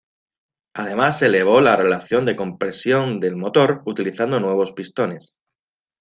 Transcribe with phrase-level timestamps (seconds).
[0.73, 5.35] Además, se elevó la relación de compresión del motor utilizando nuevos pistones.